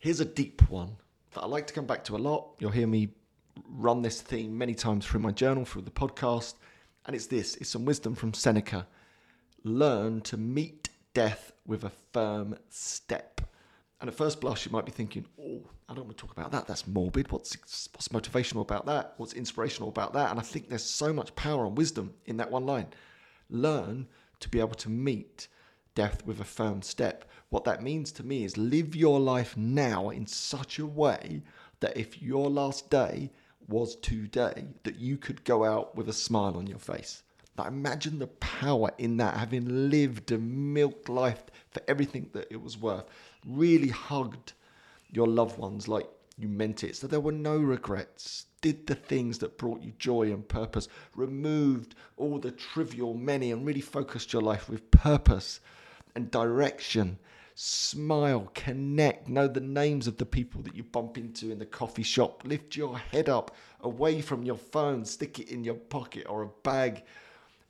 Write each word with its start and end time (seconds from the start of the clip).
Here's 0.00 0.20
a 0.20 0.24
deep 0.24 0.62
one 0.70 0.96
that 1.32 1.42
I 1.42 1.46
like 1.46 1.66
to 1.66 1.74
come 1.74 1.84
back 1.84 2.04
to 2.04 2.16
a 2.16 2.18
lot. 2.18 2.54
You'll 2.58 2.70
hear 2.70 2.86
me 2.86 3.10
run 3.68 4.00
this 4.00 4.22
theme 4.22 4.56
many 4.56 4.74
times 4.74 5.04
through 5.04 5.20
my 5.20 5.30
journal, 5.30 5.66
through 5.66 5.82
the 5.82 5.90
podcast. 5.90 6.54
And 7.04 7.14
it's 7.14 7.26
this 7.26 7.56
it's 7.56 7.68
some 7.68 7.84
wisdom 7.84 8.14
from 8.14 8.32
Seneca. 8.32 8.86
Learn 9.62 10.22
to 10.22 10.38
meet 10.38 10.88
death 11.12 11.52
with 11.66 11.84
a 11.84 11.92
firm 12.14 12.56
step. 12.70 13.42
And 14.00 14.08
at 14.08 14.16
first 14.16 14.40
blush, 14.40 14.64
you 14.64 14.72
might 14.72 14.86
be 14.86 14.90
thinking, 14.90 15.26
oh, 15.38 15.60
I 15.86 15.92
don't 15.92 16.06
want 16.06 16.16
to 16.16 16.22
talk 16.22 16.32
about 16.34 16.50
that. 16.52 16.66
That's 16.66 16.86
morbid. 16.86 17.30
What's, 17.30 17.58
what's 17.92 18.08
motivational 18.08 18.62
about 18.62 18.86
that? 18.86 19.12
What's 19.18 19.34
inspirational 19.34 19.90
about 19.90 20.14
that? 20.14 20.30
And 20.30 20.40
I 20.40 20.42
think 20.42 20.70
there's 20.70 20.82
so 20.82 21.12
much 21.12 21.34
power 21.36 21.66
and 21.66 21.76
wisdom 21.76 22.14
in 22.24 22.38
that 22.38 22.50
one 22.50 22.64
line. 22.64 22.86
Learn 23.50 24.06
to 24.38 24.48
be 24.48 24.60
able 24.60 24.76
to 24.76 24.88
meet 24.88 25.48
death 26.00 26.24
with 26.24 26.40
a 26.40 26.44
firm 26.44 26.80
step. 26.80 27.26
What 27.50 27.64
that 27.64 27.82
means 27.82 28.10
to 28.12 28.24
me 28.24 28.44
is 28.44 28.56
live 28.56 28.96
your 28.96 29.20
life 29.20 29.54
now 29.54 30.08
in 30.08 30.26
such 30.26 30.78
a 30.78 30.86
way 30.86 31.42
that 31.80 31.94
if 31.94 32.22
your 32.22 32.48
last 32.48 32.88
day 32.88 33.30
was 33.68 33.96
today, 33.96 34.64
that 34.84 34.98
you 34.98 35.18
could 35.18 35.44
go 35.44 35.62
out 35.62 35.94
with 35.94 36.08
a 36.08 36.14
smile 36.14 36.56
on 36.56 36.66
your 36.66 36.78
face. 36.78 37.22
Now 37.58 37.66
imagine 37.66 38.18
the 38.18 38.28
power 38.28 38.90
in 38.96 39.18
that, 39.18 39.36
having 39.36 39.90
lived 39.90 40.32
and 40.32 40.72
milked 40.72 41.10
life 41.10 41.42
for 41.70 41.82
everything 41.86 42.30
that 42.32 42.48
it 42.50 42.62
was 42.62 42.78
worth, 42.78 43.04
really 43.44 43.90
hugged 43.90 44.54
your 45.10 45.26
loved 45.26 45.58
ones 45.58 45.86
like 45.86 46.08
you 46.38 46.48
meant 46.48 46.82
it. 46.82 46.96
So 46.96 47.08
there 47.08 47.20
were 47.20 47.30
no 47.50 47.58
regrets. 47.58 48.46
Did 48.62 48.86
the 48.86 48.94
things 48.94 49.36
that 49.40 49.58
brought 49.58 49.82
you 49.82 49.92
joy 49.98 50.32
and 50.32 50.48
purpose, 50.48 50.88
removed 51.14 51.94
all 52.16 52.38
the 52.38 52.52
trivial 52.52 53.12
many, 53.12 53.52
and 53.52 53.66
really 53.66 53.82
focused 53.82 54.32
your 54.32 54.40
life 54.40 54.66
with 54.70 54.90
purpose 54.90 55.60
and 56.14 56.30
direction. 56.30 57.18
Smile, 57.54 58.50
connect, 58.54 59.28
know 59.28 59.46
the 59.46 59.60
names 59.60 60.06
of 60.06 60.16
the 60.16 60.24
people 60.24 60.62
that 60.62 60.74
you 60.74 60.82
bump 60.82 61.18
into 61.18 61.50
in 61.50 61.58
the 61.58 61.66
coffee 61.66 62.02
shop. 62.02 62.42
Lift 62.44 62.76
your 62.76 62.96
head 62.96 63.28
up 63.28 63.54
away 63.80 64.22
from 64.22 64.42
your 64.42 64.56
phone, 64.56 65.04
stick 65.04 65.38
it 65.38 65.50
in 65.50 65.62
your 65.62 65.74
pocket 65.74 66.26
or 66.28 66.42
a 66.42 66.48
bag 66.62 67.02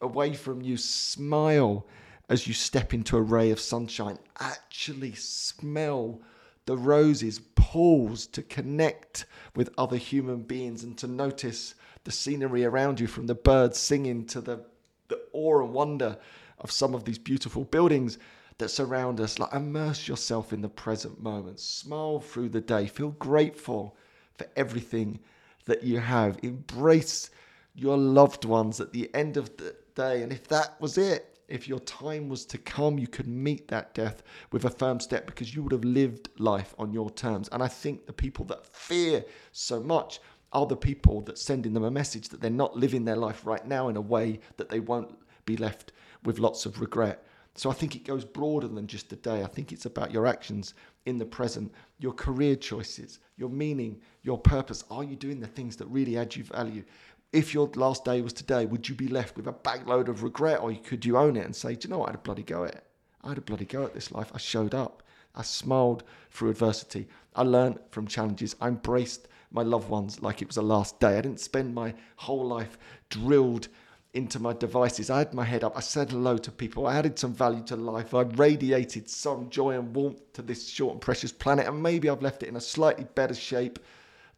away 0.00 0.34
from 0.34 0.60
you. 0.60 0.76
Smile 0.76 1.86
as 2.28 2.46
you 2.46 2.54
step 2.54 2.92
into 2.92 3.16
a 3.16 3.22
ray 3.22 3.50
of 3.50 3.60
sunshine. 3.60 4.18
Actually 4.40 5.14
smell 5.14 6.20
the 6.66 6.76
roses. 6.76 7.38
Pause 7.38 8.26
to 8.28 8.42
connect 8.42 9.26
with 9.54 9.72
other 9.78 9.96
human 9.96 10.42
beings 10.42 10.82
and 10.82 10.96
to 10.98 11.06
notice 11.06 11.74
the 12.04 12.12
scenery 12.12 12.64
around 12.64 13.00
you 13.00 13.06
from 13.06 13.26
the 13.26 13.34
birds 13.34 13.78
singing 13.78 14.24
to 14.26 14.40
the, 14.40 14.64
the 15.08 15.20
awe 15.32 15.62
and 15.62 15.72
wonder 15.72 16.16
of 16.58 16.70
some 16.70 16.94
of 16.94 17.04
these 17.04 17.18
beautiful 17.18 17.64
buildings 17.64 18.18
that 18.58 18.70
surround 18.70 19.20
us. 19.20 19.38
Like 19.38 19.52
immerse 19.52 20.08
yourself 20.08 20.52
in 20.52 20.62
the 20.62 20.68
present 20.68 21.22
moment. 21.22 21.60
Smile 21.60 22.20
through 22.20 22.50
the 22.50 22.60
day. 22.60 22.86
Feel 22.86 23.10
grateful 23.10 23.96
for 24.34 24.46
everything 24.56 25.20
that 25.66 25.82
you 25.82 25.98
have. 25.98 26.38
Embrace 26.42 27.30
your 27.74 27.96
loved 27.96 28.44
ones 28.44 28.80
at 28.80 28.92
the 28.92 29.14
end 29.14 29.36
of 29.36 29.56
the 29.56 29.76
day. 29.94 30.22
And 30.22 30.32
if 30.32 30.48
that 30.48 30.80
was 30.80 30.96
it, 30.96 31.38
if 31.48 31.68
your 31.68 31.78
time 31.80 32.28
was 32.28 32.44
to 32.46 32.58
come, 32.58 32.98
you 32.98 33.06
could 33.06 33.28
meet 33.28 33.68
that 33.68 33.94
death 33.94 34.22
with 34.50 34.64
a 34.64 34.70
firm 34.70 34.98
step 34.98 35.26
because 35.26 35.54
you 35.54 35.62
would 35.62 35.72
have 35.72 35.84
lived 35.84 36.28
life 36.38 36.74
on 36.78 36.92
your 36.92 37.10
terms. 37.10 37.48
And 37.52 37.62
I 37.62 37.68
think 37.68 38.06
the 38.06 38.12
people 38.12 38.44
that 38.46 38.66
fear 38.66 39.24
so 39.52 39.80
much 39.80 40.20
are 40.52 40.66
the 40.66 40.76
people 40.76 41.20
that 41.22 41.38
sending 41.38 41.72
them 41.72 41.84
a 41.84 41.90
message 41.90 42.28
that 42.30 42.40
they're 42.40 42.50
not 42.50 42.76
living 42.76 43.04
their 43.04 43.16
life 43.16 43.46
right 43.46 43.66
now 43.66 43.88
in 43.88 43.96
a 43.96 44.00
way 44.00 44.40
that 44.56 44.68
they 44.68 44.80
won't 44.80 45.16
be 45.46 45.56
left 45.56 45.92
with 46.24 46.38
lots 46.38 46.66
of 46.66 46.80
regret. 46.80 47.24
So 47.54 47.70
I 47.70 47.72
think 47.72 47.96
it 47.96 48.04
goes 48.04 48.24
broader 48.24 48.68
than 48.68 48.86
just 48.86 49.12
a 49.12 49.16
day. 49.16 49.42
I 49.42 49.46
think 49.46 49.72
it's 49.72 49.86
about 49.86 50.12
your 50.12 50.26
actions 50.26 50.74
in 51.06 51.16
the 51.16 51.24
present, 51.24 51.72
your 51.98 52.12
career 52.12 52.54
choices, 52.54 53.18
your 53.38 53.48
meaning, 53.48 53.98
your 54.22 54.36
purpose. 54.36 54.84
Are 54.90 55.04
you 55.04 55.16
doing 55.16 55.40
the 55.40 55.46
things 55.46 55.76
that 55.76 55.86
really 55.86 56.18
add 56.18 56.36
you 56.36 56.44
value? 56.44 56.84
If 57.32 57.54
your 57.54 57.70
last 57.74 58.04
day 58.04 58.20
was 58.20 58.34
today, 58.34 58.66
would 58.66 58.88
you 58.88 58.94
be 58.94 59.08
left 59.08 59.36
with 59.36 59.46
a 59.46 59.52
bagload 59.52 60.08
of 60.08 60.22
regret 60.22 60.60
or 60.60 60.74
could 60.74 61.04
you 61.04 61.16
own 61.16 61.36
it 61.36 61.46
and 61.46 61.56
say, 61.56 61.74
do 61.74 61.88
you 61.88 61.92
know 61.92 61.98
what? 61.98 62.10
I 62.10 62.12
had 62.12 62.20
a 62.20 62.22
bloody 62.22 62.42
go 62.42 62.64
at 62.64 62.74
it. 62.74 62.84
I 63.24 63.30
had 63.30 63.38
a 63.38 63.42
bloody 63.42 63.64
go 63.64 63.84
at 63.84 63.94
this 63.94 64.12
life. 64.12 64.30
I 64.34 64.38
showed 64.38 64.74
up. 64.74 65.02
I 65.34 65.42
smiled 65.42 66.04
through 66.30 66.50
adversity. 66.50 67.08
I 67.34 67.42
learned 67.42 67.78
from 67.90 68.06
challenges. 68.06 68.54
I 68.60 68.68
embraced 68.68 69.28
my 69.50 69.62
loved 69.62 69.88
ones 69.88 70.22
like 70.22 70.42
it 70.42 70.48
was 70.48 70.56
a 70.56 70.62
last 70.62 71.00
day. 71.00 71.18
I 71.18 71.22
didn't 71.22 71.40
spend 71.40 71.74
my 71.74 71.94
whole 72.16 72.46
life 72.46 72.78
drilled 73.08 73.68
into 74.16 74.40
my 74.40 74.54
devices. 74.54 75.10
I 75.10 75.18
had 75.18 75.34
my 75.34 75.44
head 75.44 75.62
up. 75.62 75.76
I 75.76 75.80
said 75.80 76.10
hello 76.10 76.38
to 76.38 76.50
people. 76.50 76.86
I 76.86 76.96
added 76.96 77.18
some 77.18 77.34
value 77.34 77.62
to 77.64 77.76
life. 77.76 78.14
I 78.14 78.22
radiated 78.22 79.10
some 79.10 79.50
joy 79.50 79.78
and 79.78 79.94
warmth 79.94 80.32
to 80.32 80.42
this 80.42 80.70
short 80.70 80.94
and 80.94 81.02
precious 81.02 81.32
planet. 81.32 81.66
And 81.66 81.82
maybe 81.82 82.08
I've 82.08 82.22
left 82.22 82.42
it 82.42 82.48
in 82.48 82.56
a 82.56 82.60
slightly 82.60 83.04
better 83.14 83.34
shape 83.34 83.78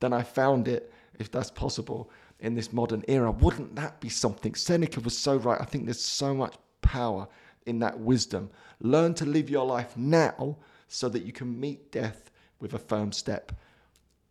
than 0.00 0.14
I 0.14 0.22
found 0.22 0.66
it, 0.66 0.90
if 1.18 1.30
that's 1.30 1.50
possible, 1.50 2.10
in 2.40 2.54
this 2.54 2.72
modern 2.72 3.04
era. 3.06 3.30
Wouldn't 3.30 3.76
that 3.76 4.00
be 4.00 4.08
something? 4.08 4.54
Seneca 4.54 5.00
was 5.00 5.16
so 5.16 5.36
right. 5.36 5.60
I 5.60 5.66
think 5.66 5.84
there's 5.84 6.00
so 6.00 6.32
much 6.32 6.54
power 6.80 7.28
in 7.66 7.78
that 7.80 8.00
wisdom. 8.00 8.48
Learn 8.80 9.12
to 9.14 9.26
live 9.26 9.50
your 9.50 9.66
life 9.66 9.94
now 9.94 10.56
so 10.88 11.10
that 11.10 11.24
you 11.24 11.32
can 11.32 11.60
meet 11.60 11.92
death 11.92 12.30
with 12.60 12.72
a 12.72 12.78
firm 12.78 13.12
step. 13.12 13.52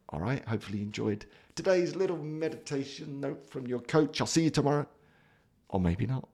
All 0.10 0.20
right, 0.20 0.44
hopefully 0.48 0.80
you 0.80 0.86
enjoyed 0.86 1.28
today's 1.54 1.96
little 1.96 2.18
meditation 2.18 3.20
note 3.20 3.48
from 3.48 3.68
your 3.68 3.80
coach. 3.80 4.22
I'll 4.22 4.28
see 4.28 4.44
you 4.44 4.50
tomorrow 4.50 4.88
or 5.70 5.80
maybe 5.80 6.06
not. 6.06 6.28